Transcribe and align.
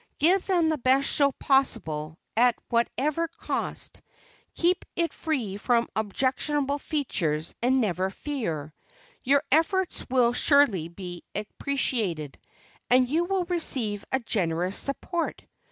Give 0.17 0.43
them 0.47 0.69
the 0.69 0.79
best 0.79 1.07
show 1.07 1.31
possible, 1.33 2.17
at 2.35 2.55
whatever 2.69 3.27
cost; 3.27 4.01
keep 4.55 4.83
it 4.95 5.13
free 5.13 5.57
from 5.57 5.89
objectionable 5.95 6.79
features, 6.79 7.53
and 7.61 7.79
never 7.79 8.09
fear; 8.09 8.73
your 9.23 9.43
efforts 9.51 10.03
will 10.09 10.33
surely 10.33 10.87
be 10.87 11.23
appreciated, 11.35 12.39
and 12.89 13.07
you 13.07 13.25
will 13.25 13.43
receive 13.45 14.03
a 14.11 14.19
generous 14.19 14.75
support. 14.79 15.43